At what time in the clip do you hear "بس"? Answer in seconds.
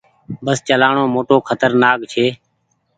0.45-0.57